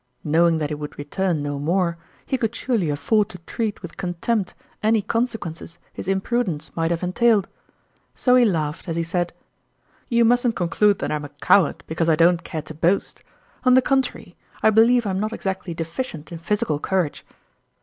Knowing 0.23 0.57
that 0.57 0.71
he 0.71 0.73
would 0.73 0.97
return 0.97 1.43
no 1.43 1.59
more, 1.59 1.95
he 2.25 2.35
could 2.35 2.55
surely 2.55 2.89
afford 2.89 3.29
to 3.29 3.37
treat 3.45 3.83
with 3.83 3.97
contempt 3.97 4.55
any 4.81 4.99
consequences 4.99 5.77
his 5.93 6.07
imprudence 6.07 6.75
might 6.75 6.89
have 6.89 7.03
entailed. 7.03 7.47
So 8.15 8.33
he 8.33 8.43
laughed, 8.43 8.89
as 8.89 8.95
he 8.95 9.03
said:" 9.03 9.31
You 10.09 10.25
musn't 10.25 10.55
conclude 10.55 10.97
that 10.97 11.11
I'm 11.11 11.23
a 11.25 11.29
coward 11.29 11.83
because 11.85 12.09
I 12.09 12.15
don't 12.15 12.43
care 12.43 12.63
to 12.63 12.73
boast. 12.73 13.21
On 13.63 13.75
the 13.75 13.81
con 13.83 14.01
trary, 14.01 14.33
I 14.63 14.71
believe 14.71 15.05
I 15.05 15.11
am 15.11 15.19
not 15.19 15.33
exactly 15.33 15.75
deficient 15.75 16.31
in 16.31 16.39
physical 16.39 16.79
courage." 16.79 17.23